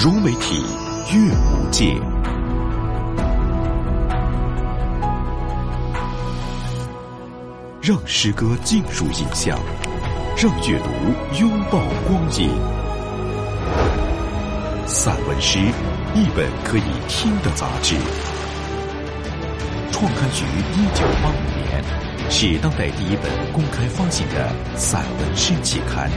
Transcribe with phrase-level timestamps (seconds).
[0.00, 0.64] 融媒体
[1.12, 1.92] 阅无界，
[7.82, 9.58] 让诗歌进入影像，
[10.36, 12.48] 让阅读拥抱光影。
[14.86, 15.58] 散文诗，
[16.14, 17.96] 一本可以听的杂志。
[19.90, 21.82] 创刊于一九八五年，
[22.30, 26.08] 是当代第一本公开发行的散文诗期刊。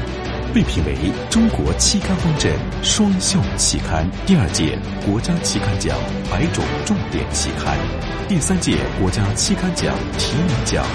[0.54, 0.94] 被评为
[1.30, 2.52] 中国期刊方阵
[2.84, 5.98] 双校期刊，第二届国家期刊奖
[6.30, 7.78] 百种重点期刊，
[8.28, 10.86] 第三届国家期刊奖提名奖，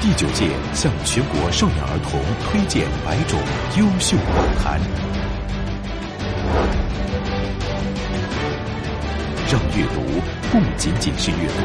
[0.00, 3.38] 第九届向全国少年儿童推荐百种
[3.78, 4.80] 优秀报刊，
[9.52, 10.02] 让阅读
[10.50, 11.62] 不仅仅是阅读，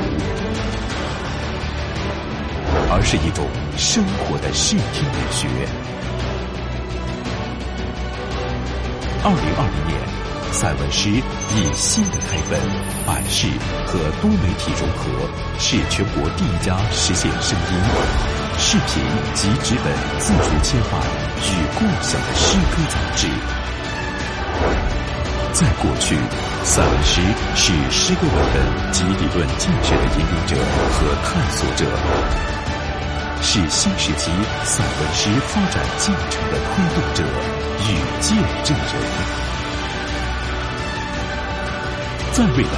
[2.91, 5.84] 而是一种生活的视听美学。
[9.25, 9.97] 二零二零年，
[10.53, 12.61] 散文诗以新的开本、
[13.07, 13.47] 版式
[13.87, 15.09] 和多媒体融合，
[15.57, 17.73] 是全国第一家实现声音、
[18.59, 19.01] 视频
[19.33, 19.89] 及纸本
[20.21, 21.01] 自主切换
[21.41, 23.25] 与共享的诗歌杂志。
[25.53, 26.15] 在过去，
[26.61, 27.19] 散文诗
[27.55, 30.55] 是诗歌文本及理论建设的引领者
[30.93, 31.89] 和探索者，
[33.41, 34.29] 是新时期
[34.63, 37.25] 散文诗发展进程的推动者。
[38.25, 38.93] 见证人，
[42.33, 42.69] 在未来，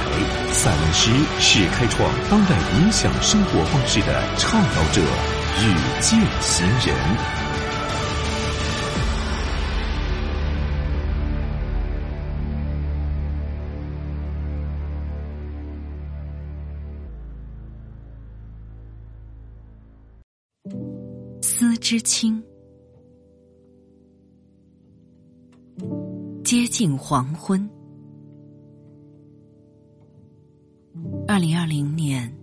[0.52, 1.10] 散文诗
[1.40, 5.00] 是开创当代理想生活方式的倡导者
[5.62, 5.64] 与
[6.00, 6.94] 践行人。
[21.40, 22.47] 思之清。
[26.48, 27.68] 接近黄昏。
[31.26, 32.34] 二零二零年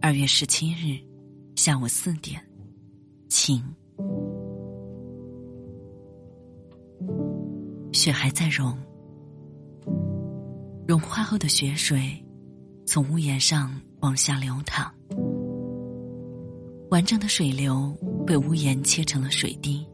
[0.00, 0.98] 二月十七日
[1.56, 2.42] 下午四点，
[3.28, 3.62] 晴，
[7.92, 8.74] 雪还在融，
[10.88, 12.00] 融化后的雪水
[12.86, 14.90] 从屋檐上往下流淌，
[16.90, 17.94] 完整的水流
[18.26, 19.86] 被屋檐切成了水滴，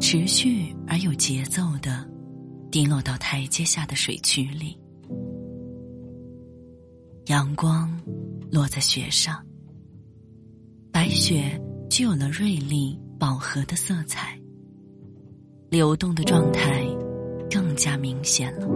[0.00, 2.09] 持续而有节奏的。
[2.70, 4.78] 滴落到台阶下的水渠里，
[7.26, 7.90] 阳光
[8.48, 9.44] 落在雪上，
[10.92, 11.60] 白雪
[11.90, 14.38] 具有了锐利饱和的色彩，
[15.68, 16.86] 流动的状态
[17.50, 18.68] 更加明显了。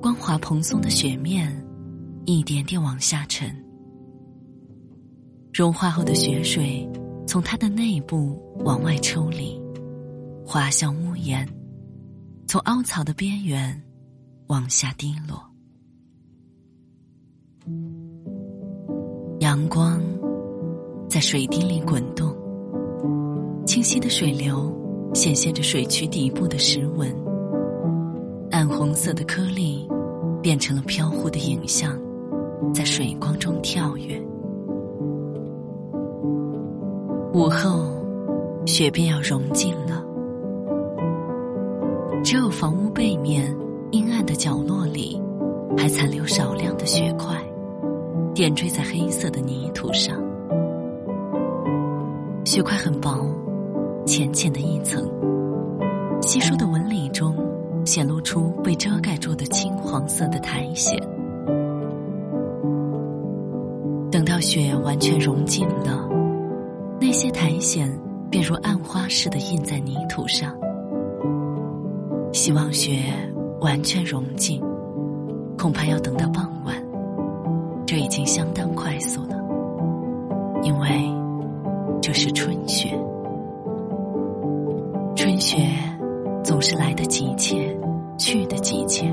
[0.00, 1.54] 光滑蓬松的雪面
[2.24, 3.54] 一点点往下沉，
[5.52, 6.88] 融化后的雪水
[7.26, 9.60] 从它的内部往外抽离，
[10.46, 11.46] 滑向屋檐。
[12.54, 13.82] 从凹槽的边缘
[14.46, 15.42] 往下滴落，
[19.40, 20.00] 阳光
[21.08, 22.32] 在水滴里滚动，
[23.66, 24.72] 清晰的水流
[25.12, 27.12] 显现着水渠底部的石纹，
[28.52, 29.88] 暗红色的颗粒
[30.40, 32.00] 变成了飘忽的影像，
[32.72, 34.16] 在水光中跳跃。
[37.32, 38.00] 午后，
[38.64, 40.04] 雪便要融尽了。
[42.24, 43.54] 只有房屋背面
[43.90, 45.20] 阴暗的角落里，
[45.76, 47.36] 还残留少量的雪块，
[48.34, 50.16] 点缀在黑色的泥土上。
[52.46, 53.28] 雪块很薄，
[54.06, 55.06] 浅浅的一层，
[56.22, 57.36] 稀疏的纹理中
[57.84, 60.98] 显露出被遮盖住的青黄色的苔藓。
[64.10, 66.08] 等到雪完全融尽了，
[66.98, 67.86] 那些苔藓
[68.30, 70.56] 便如暗花似的印在泥土上。
[72.34, 72.98] 希望雪
[73.60, 74.60] 完全融尽，
[75.56, 76.74] 恐怕要等到傍晚。
[77.86, 79.38] 这已经相当快速了，
[80.64, 80.88] 因为
[82.02, 82.90] 这是春雪。
[85.14, 85.58] 春雪
[86.42, 87.72] 总是来得急切，
[88.18, 89.06] 去的急切，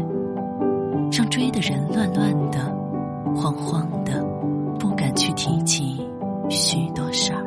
[1.11, 2.57] 让追的人乱乱的、
[3.35, 4.25] 慌慌的，
[4.79, 6.03] 不敢去提起
[6.49, 7.40] 许多事儿。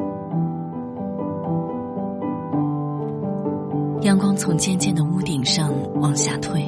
[4.04, 6.60] 阳光从渐渐的屋顶上往下退，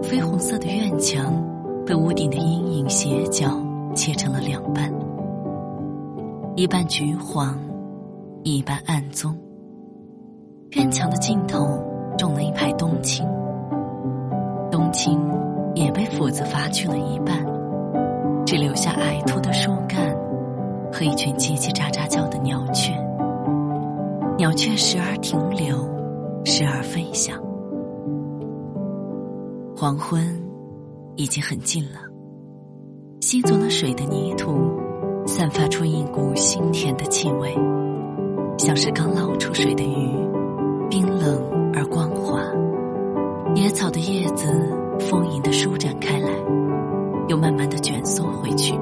[0.00, 1.34] 绯红色的院墙
[1.84, 3.50] 被屋顶的阴影斜角
[3.96, 4.94] 切成了两半，
[6.54, 7.58] 一半橘黄，
[8.44, 9.36] 一半暗棕。
[10.76, 11.66] 院墙的尽头
[12.16, 13.26] 种了一排冬青，
[14.70, 15.20] 冬青
[15.74, 17.44] 也被斧子伐去了一半，
[18.46, 20.16] 只留下矮秃的树干
[20.92, 22.92] 和一群叽叽喳喳叫的鸟雀。
[24.38, 25.76] 鸟雀时而停留，
[26.44, 27.36] 时而飞翔。
[29.76, 30.22] 黄昏
[31.16, 31.98] 已经很近了，
[33.20, 34.54] 吸足了水的泥土
[35.26, 37.52] 散发出一股腥甜的气味，
[38.56, 40.16] 像是刚捞出水的鱼，
[40.88, 42.40] 冰冷而光滑。
[43.56, 44.46] 野草的叶子
[45.00, 46.30] 丰盈的舒展开来，
[47.26, 48.78] 又慢慢的卷缩回去，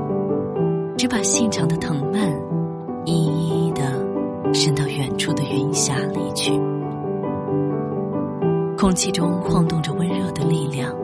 [0.99, 2.31] 只把细长的藤蔓
[8.78, 10.94] 空气中晃动着温热的力量，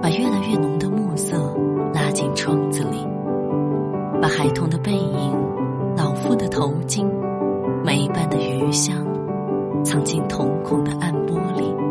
[0.00, 1.36] 把越来越浓的暮色
[1.92, 3.04] 拉进窗子里，
[4.22, 5.36] 把孩童的背影、
[5.96, 7.04] 老妇的头巾、
[7.84, 8.94] 每半的余香
[9.82, 11.83] 藏进瞳孔的暗玻璃。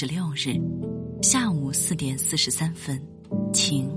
[0.00, 0.54] 十六日
[1.20, 3.04] 下午四点四十三分，
[3.52, 3.90] 晴。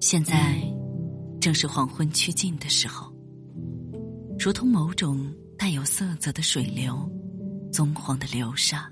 [0.00, 0.34] 现在
[1.38, 3.12] 正是黄昏趋近的时候，
[4.38, 7.06] 如同某种带有色泽的水流，
[7.70, 8.90] 棕黄的流沙，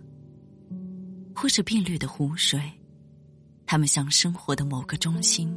[1.35, 2.61] 或是碧绿的湖水，
[3.64, 5.50] 它们向生活的某个中心，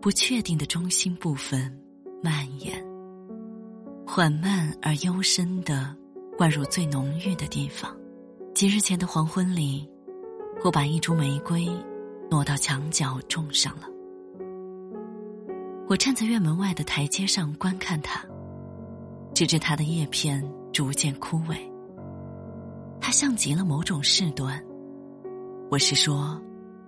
[0.00, 1.72] 不确定的中心部分。
[2.20, 2.84] 蔓延，
[4.04, 5.96] 缓慢而幽深的
[6.42, 7.96] 灌入最浓郁的地方。
[8.52, 9.88] 几日前的黄昏里，
[10.64, 11.70] 我把一株玫瑰
[12.28, 13.86] 挪到墙角种上了。
[15.88, 18.20] 我站在院门外的台阶上观看它，
[19.32, 21.56] 直至它的叶片逐渐枯萎。
[23.00, 24.60] 它像极了某种事端，
[25.70, 26.42] 我是说，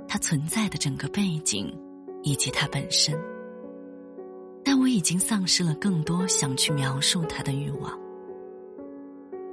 [0.09, 1.73] 它存在的整个背景
[2.25, 3.17] 以及它本身。
[4.65, 7.97] 但我已经丧失了更多想去描述它的欲望。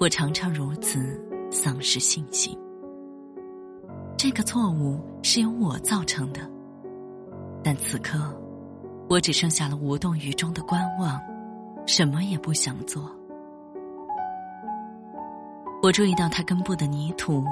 [0.02, 2.58] 我常常如此丧失信心。
[4.18, 6.42] 这个错误是由我造成的，
[7.64, 8.36] 但此刻，
[9.08, 11.22] 我只剩下了无动于衷的观望，
[11.86, 13.16] 什么也不想做。
[15.84, 17.44] 我注意到它根部的泥土，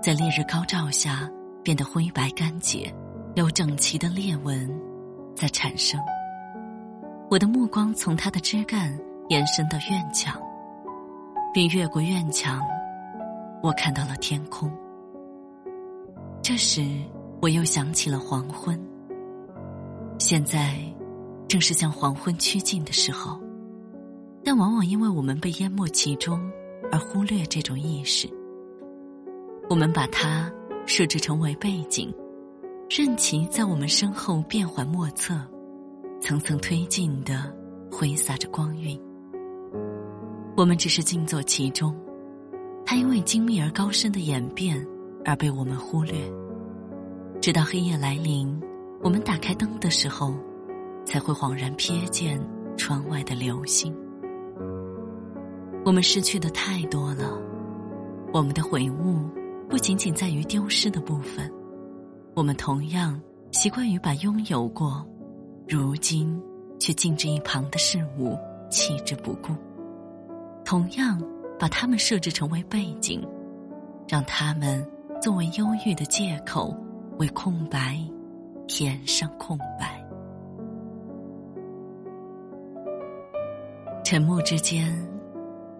[0.00, 1.28] 在烈日高照下
[1.64, 2.94] 变得灰白干结，
[3.34, 4.72] 有整齐的裂纹
[5.34, 6.00] 在产生。
[7.28, 8.96] 我的目光从它的枝干
[9.28, 10.40] 延伸到院墙，
[11.54, 12.60] 并越过院墙，
[13.62, 14.68] 我看到了天空。
[16.42, 16.82] 这时，
[17.40, 18.76] 我又想起了黄昏。
[20.18, 20.74] 现在，
[21.46, 23.40] 正是向黄昏趋近的时候，
[24.42, 26.40] 但往往因为我们被淹没其中，
[26.90, 28.28] 而忽略这种意识。
[29.70, 30.50] 我们把它
[30.86, 32.12] 设置成为背景，
[32.90, 35.40] 任其在我们身后变幻莫测。
[36.20, 37.54] 层层推进的
[37.92, 38.98] 挥洒着光晕，
[40.56, 41.92] 我们只是静坐其中，
[42.86, 44.86] 它因为精密而高深的演变
[45.24, 46.14] 而被我们忽略，
[47.40, 48.56] 直到黑夜来临，
[49.02, 50.32] 我们打开灯的时候，
[51.04, 52.40] 才会恍然瞥见
[52.76, 53.92] 窗外的流星。
[55.84, 57.36] 我们失去的太多了，
[58.32, 59.28] 我们的悔悟
[59.68, 61.52] 不仅仅在于丢失的部分，
[62.34, 65.04] 我们同样习惯于把拥有过。
[65.68, 66.40] 如今，
[66.78, 68.38] 却静置一旁的事物
[68.70, 69.52] 弃之不顾，
[70.64, 71.20] 同样
[71.58, 73.22] 把它们设置成为背景，
[74.08, 74.84] 让它们
[75.20, 76.74] 作为忧郁的借口，
[77.18, 77.98] 为空白
[78.66, 80.02] 填上空白。
[84.02, 84.96] 沉默之间，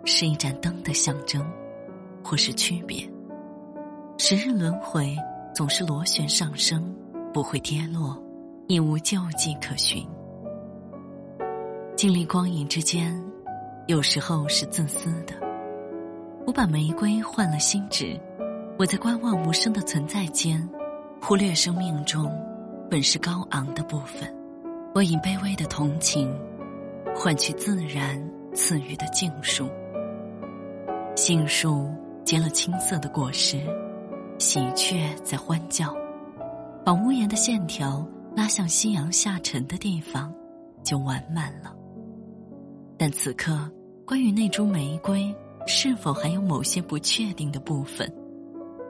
[0.04, 1.44] 是一盏灯的象征，
[2.22, 3.08] 或是区别。
[4.18, 5.16] 时日轮回，
[5.54, 6.94] 总是螺旋上升，
[7.32, 8.20] 不会跌落。
[8.66, 10.08] 亦无救济可寻。
[11.94, 13.14] 经历光影之间，
[13.86, 15.34] 有时候是自私的。
[16.46, 18.18] 我把玫瑰换了新纸，
[18.78, 20.66] 我在观望无声的存在间，
[21.20, 22.32] 忽略生命中
[22.90, 24.34] 本是高昂的部分。
[24.94, 26.34] 我以卑微的同情，
[27.14, 28.22] 换取自然
[28.54, 29.68] 赐予的静树。
[31.14, 31.92] 杏树
[32.24, 33.60] 结了青色的果实，
[34.38, 35.94] 喜鹊在欢叫，
[36.84, 38.06] 把屋檐的线条。
[38.36, 40.34] 拉向夕阳下沉的地方，
[40.82, 41.72] 就完满了。
[42.96, 43.70] 但此刻，
[44.06, 45.34] 关于那株玫瑰，
[45.66, 48.10] 是否还有某些不确定的部分？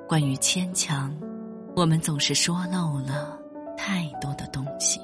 [0.09, 1.17] 关于牵强，
[1.75, 3.39] 我们总是说漏了
[3.77, 5.01] 太多的东西。